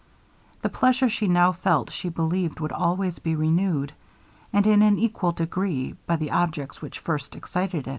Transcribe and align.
The 0.63 0.69
pleasure 0.69 1.07
she 1.09 1.27
now 1.27 1.51
felt 1.51 1.91
she 1.91 2.09
believed 2.09 2.59
would 2.59 2.71
always 2.71 3.19
be 3.19 3.35
renewed, 3.35 3.93
and 4.51 4.65
in 4.65 4.81
an 4.81 4.97
equal 4.97 5.31
degree, 5.31 5.93
by 6.07 6.15
the 6.15 6.31
objects 6.31 6.81
which 6.81 6.97
first 6.97 7.35
excited 7.35 7.85
it. 7.87 7.89